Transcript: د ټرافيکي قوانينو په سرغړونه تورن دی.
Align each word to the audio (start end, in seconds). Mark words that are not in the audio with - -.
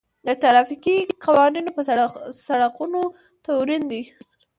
د 0.27 0.27
ټرافيکي 0.41 0.95
قوانينو 1.23 1.69
په 1.77 1.81
سرغړونه 2.45 3.01
تورن 3.45 3.81
دی. 3.91 4.01